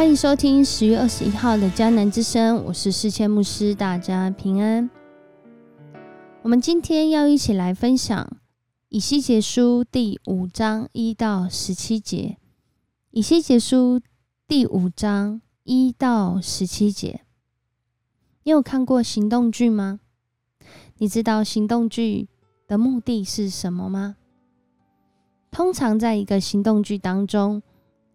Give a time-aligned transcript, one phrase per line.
[0.00, 4.88] 欢迎收听十月二十一号的迦南之声，我是世谦牧师，大家平安。
[6.40, 8.26] 我们今天要一起来分享
[8.88, 12.38] 以西结书第五章一到十七节。
[13.10, 14.00] 以西结书
[14.48, 17.20] 第五章一到十七节，
[18.44, 20.00] 你有看过行动剧吗？
[20.96, 22.26] 你知道行动剧
[22.66, 24.16] 的目的是什么吗？
[25.50, 27.62] 通常在一个行动剧当中，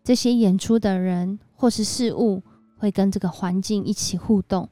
[0.03, 1.37] 这些演出的人。
[1.55, 2.43] 或是事物
[2.77, 4.69] 会跟这个环境一起互动，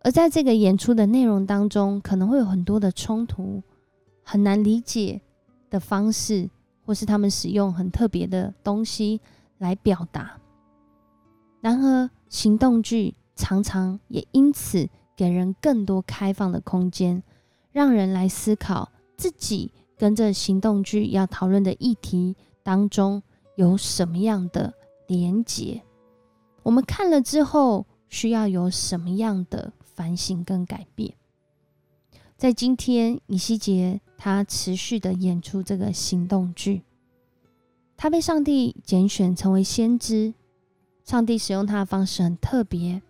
[0.00, 3.62] 而在这个演出的内容当中，可能会有很多的冲突，
[4.22, 5.20] 很难理解
[5.68, 6.48] 的方式，
[6.84, 9.20] 或是他们使用很特别的东西
[9.58, 10.38] 来表达。
[11.60, 17.22] 然而，行动剧常常也因此给人更多开放的空间，
[17.72, 23.22] 让人来思考自己跟这行动剧要讨论的议题当中
[23.56, 24.72] 有什么样的。
[25.06, 25.82] 连结，
[26.62, 31.14] 我们看了之后需要有什么样的反省跟改变？
[32.36, 36.82] 在今天，以西结他持续的演出这个行动剧，
[37.96, 40.34] 他被上帝拣选成为先知，
[41.04, 43.00] 上帝使用他的方式很特别，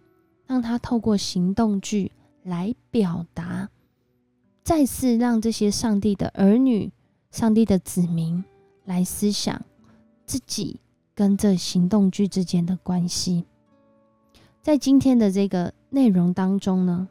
[0.46, 3.70] 让他透过行动剧来表达，
[4.62, 6.92] 再次让这些上帝的儿女、
[7.30, 8.44] 上帝的子民
[8.84, 9.64] 来思想
[10.26, 10.80] 自己。
[11.14, 13.44] 跟这行动剧之间的关系，
[14.60, 17.08] 在今天的这个内容当中呢，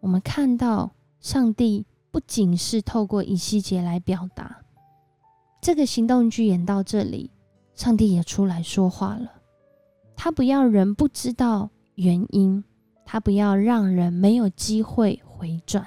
[0.00, 4.62] 我们看到上帝不仅是透过以西结来表达
[5.60, 7.30] 这个行动剧演到这里，
[7.74, 9.32] 上帝也出来说话了。
[10.16, 12.62] 他不要人不知道原因，
[13.04, 15.86] 他不要让人没有机会回转。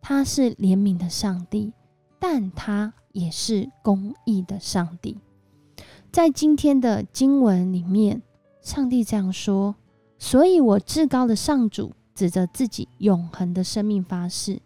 [0.00, 1.72] 他是怜悯的上帝，
[2.18, 5.18] 但他也是公义的上帝。
[6.10, 8.22] 在今天的经文里面，
[8.62, 9.76] 上帝这样说
[10.18, 14.60] ：“所以我至高的上主指着自己永恒的生命发誓：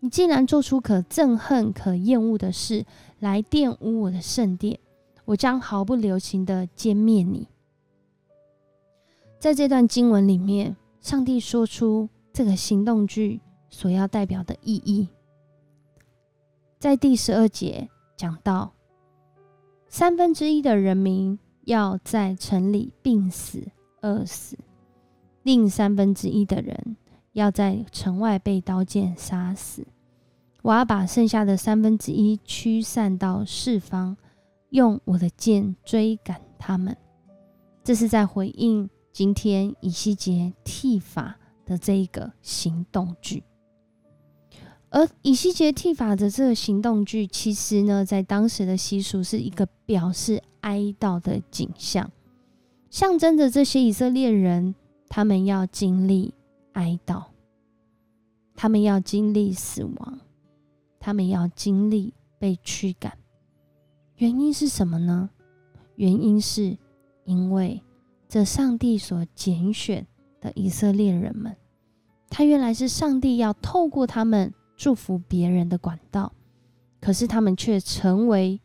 [0.00, 2.86] 你既然做出可憎恨、可厌恶的事
[3.18, 4.78] 来玷污我的圣殿，
[5.26, 7.46] 我将毫不留情的歼灭你。”
[9.38, 15.08] 在这段经文里面，上帝说出这个行动句所要代表的意义。
[16.78, 18.72] 在第十二节讲到。
[19.88, 23.66] 三分之一的人民要在城里病死、
[24.02, 24.56] 饿死，
[25.42, 26.96] 另三分之一的人
[27.32, 29.86] 要在城外被刀剑杀死。
[30.62, 34.16] 我要把剩下的三分之一驱散到四方，
[34.70, 36.94] 用我的剑追赶他们。
[37.82, 41.34] 这是在回应今天以西结剃发
[41.64, 43.42] 的这一个行动句。
[44.90, 52.10] 而以西结剃发的这个行动剧，其实呢，在当时的习俗是一个表示哀悼的景象，
[52.88, 54.74] 象征着这些以色列人
[55.06, 56.32] 他们要经历
[56.72, 57.24] 哀悼，
[58.54, 60.20] 他们要经历死亡，
[60.98, 63.12] 他们要经历被驱赶。
[64.16, 65.28] 原因是什么呢？
[65.96, 66.78] 原因是
[67.24, 67.82] 因为
[68.26, 70.06] 这上帝所拣选
[70.40, 71.54] 的以色列人们，
[72.30, 74.50] 他原来是上帝要透过他们。
[74.78, 76.32] 祝福别人的管道，
[77.00, 78.60] 可是他们却成为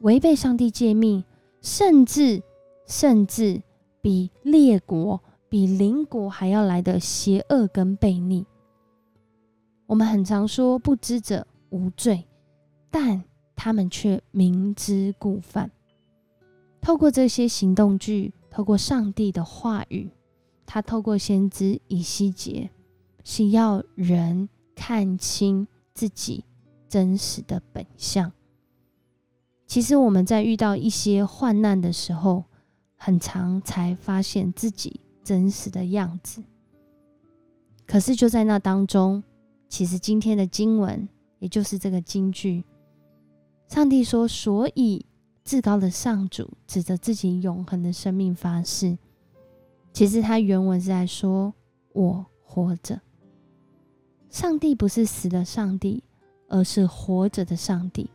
[0.00, 1.24] 违背上帝诫命，
[1.62, 2.42] 甚至
[2.86, 3.62] 甚至
[4.02, 8.44] 比列国、比邻国还要来的邪恶跟悖逆。
[9.86, 12.24] 我们很常说不知者无罪，
[12.90, 13.22] 但
[13.54, 15.70] 他们却明知故犯。
[16.80, 20.10] 透过这些行动剧，透过上帝的话语，
[20.66, 22.70] 他透过先知以西结，
[23.22, 24.48] 是要人。
[24.80, 26.42] 看清自己
[26.88, 28.32] 真实的本相。
[29.66, 32.46] 其实我们在遇到一些患难的时候，
[32.96, 36.42] 很常才发现自己真实的样子。
[37.86, 39.22] 可是就在那当中，
[39.68, 41.06] 其实今天的经文，
[41.40, 42.64] 也就是这个金句，
[43.68, 45.04] 上帝说：“所以
[45.44, 48.96] 至高的上主指着自己永恒的生命发誓。”
[49.92, 51.52] 其实他原文是在说
[51.92, 52.98] ：“我活着。”
[54.30, 56.02] 上帝不是死的上帝，
[56.48, 58.08] 而是活着的上帝。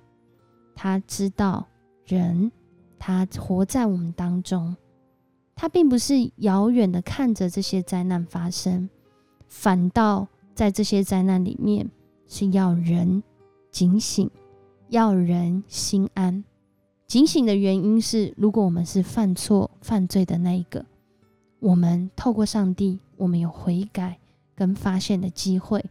[0.73, 1.67] 他知道
[2.05, 2.51] 人，
[2.97, 4.75] 他活在我们当中。
[5.57, 8.89] 他并不是遥远的看着这些灾难发生，
[9.47, 11.89] 反倒在这些灾难里面
[12.27, 13.21] 是要人
[13.71, 14.29] 警醒，
[14.89, 16.43] 要人心安。
[17.07, 20.85] 警醒的原因是，如果我们是犯错、犯罪的那一个，
[21.59, 24.17] 我们透过上帝，我们有悔改
[24.55, 25.83] 跟发现的机会。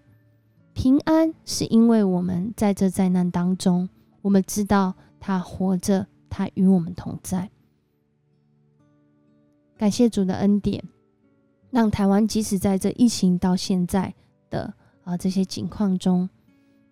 [0.74, 3.88] 平安是因为我们在这灾难当中，
[4.20, 7.48] 我们知道他活着，他与我们同在。
[9.78, 10.82] 感谢主的恩典，
[11.70, 14.12] 让台湾即使在这疫情到现在
[14.50, 14.74] 的
[15.04, 16.28] 啊这些情况中，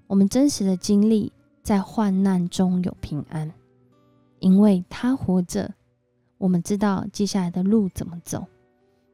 [0.07, 1.33] 我们真实的经历
[1.63, 3.53] 在患难中有平安，
[4.39, 5.73] 因为他活着，
[6.39, 8.47] 我们知道接下来的路怎么走。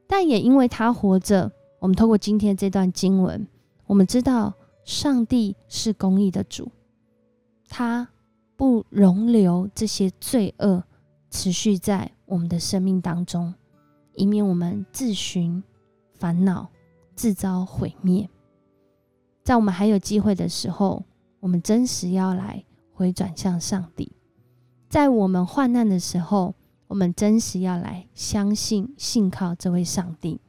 [0.07, 3.47] 但也因为他活着，我们透过今天这段经文，
[3.85, 4.53] 我们知道
[4.89, 6.71] 上帝是公义的主，
[7.67, 8.09] 他
[8.55, 10.83] 不容留这些罪恶
[11.29, 13.53] 持续在我们的生命当中。
[14.15, 15.63] 以免我们自寻
[16.15, 16.67] 烦恼，
[17.15, 18.27] 自遭毁灭。
[19.43, 21.05] 在我们还有机会的时候，
[21.39, 24.11] 我们真实要来回转向上帝。
[24.89, 26.55] 在我们患难的时候，
[26.87, 30.41] 我们真实要来相信、信靠这位上帝，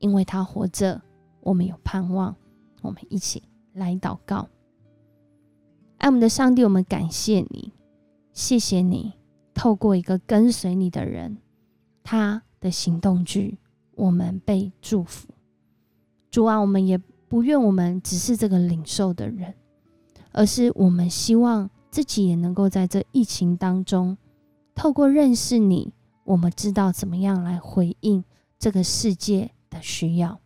[0.00, 1.00] 因为他活着，
[1.42, 2.34] 我们有盼望。
[2.82, 4.48] 我们一起来祷告，
[5.98, 7.72] 爱我们的上帝，我们感谢你，
[8.32, 9.14] 谢谢你，
[9.54, 11.38] 透过一个跟随你的人，
[12.02, 12.42] 他。
[12.60, 13.56] 的行动剧，
[13.94, 15.30] 我们被祝福。
[16.30, 19.54] 主啊，我们也不愿我们只是这个领受的人，
[20.32, 24.18] 而是我们希望自己也能够在这疫情当中，
[24.74, 25.94] 透过认识你，
[26.24, 28.22] 我们知道怎么样来回应
[28.58, 30.38] 这个世界的需要。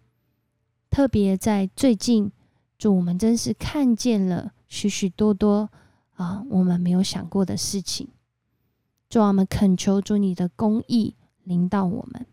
[0.89, 2.31] 特别在最近，
[2.79, 5.71] 主我们真是看见了许许多多
[6.15, 8.09] 啊，我们没有想过的事情。
[9.09, 11.17] 主啊，我们恳求主你的公义。
[11.45, 12.25] 领导我们，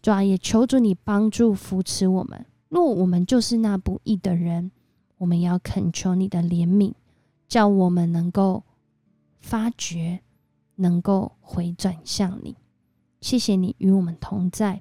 [0.00, 2.46] 主啊，也求主你帮助扶持我们。
[2.70, 4.70] 若我们就是那不义的人，
[5.18, 6.94] 我们要恳求你的怜悯，
[7.46, 8.64] 叫我们能够
[9.40, 10.20] 发觉，
[10.76, 12.56] 能够回转向你。
[13.20, 14.80] 谢谢你与我们同在。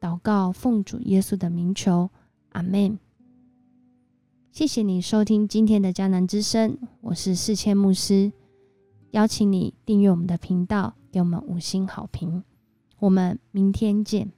[0.00, 2.10] 祷告奉主耶稣的名求，
[2.50, 3.00] 阿门。
[4.54, 8.30] 谢谢你收听今天的迦南之声，我是四千牧师。
[9.10, 12.44] 邀请你订阅我们的频道，给我们五星好评。
[13.00, 14.30] 我们明天见。